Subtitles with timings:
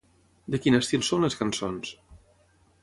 [0.53, 1.95] De quin estil són les cançons?